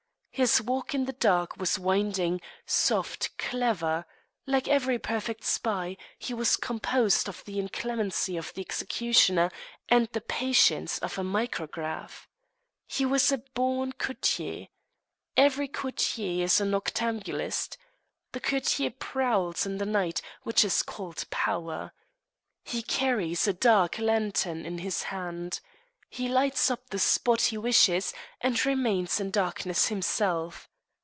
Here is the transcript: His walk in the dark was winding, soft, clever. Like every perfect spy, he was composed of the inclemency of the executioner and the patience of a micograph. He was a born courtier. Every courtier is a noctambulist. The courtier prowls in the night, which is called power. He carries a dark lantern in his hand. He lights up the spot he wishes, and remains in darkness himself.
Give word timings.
His 0.33 0.59
walk 0.61 0.95
in 0.95 1.05
the 1.05 1.13
dark 1.13 1.57
was 1.57 1.77
winding, 1.77 2.41
soft, 2.65 3.37
clever. 3.37 4.05
Like 4.47 4.67
every 4.67 4.97
perfect 4.97 5.43
spy, 5.43 5.97
he 6.17 6.33
was 6.33 6.55
composed 6.55 7.27
of 7.27 7.43
the 7.43 7.59
inclemency 7.59 8.37
of 8.37 8.51
the 8.53 8.61
executioner 8.61 9.51
and 9.89 10.07
the 10.07 10.21
patience 10.21 10.97
of 10.99 11.19
a 11.19 11.23
micograph. 11.23 12.27
He 12.87 13.05
was 13.05 13.31
a 13.31 13.39
born 13.39 13.91
courtier. 13.91 14.69
Every 15.37 15.67
courtier 15.67 16.43
is 16.45 16.59
a 16.59 16.63
noctambulist. 16.65 17.77
The 18.31 18.39
courtier 18.39 18.89
prowls 18.91 19.65
in 19.67 19.77
the 19.77 19.85
night, 19.85 20.21
which 20.41 20.63
is 20.65 20.81
called 20.81 21.25
power. 21.29 21.91
He 22.63 22.81
carries 22.81 23.47
a 23.47 23.53
dark 23.53 23.99
lantern 23.99 24.65
in 24.65 24.79
his 24.79 25.03
hand. 25.03 25.59
He 26.13 26.27
lights 26.27 26.69
up 26.69 26.89
the 26.89 26.99
spot 26.99 27.39
he 27.41 27.57
wishes, 27.57 28.13
and 28.41 28.65
remains 28.65 29.21
in 29.21 29.31
darkness 29.31 29.87
himself. 29.87 30.67